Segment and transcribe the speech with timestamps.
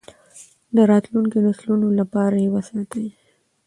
[0.75, 3.07] د راتلونکو نسلونو لپاره یې وساتئ.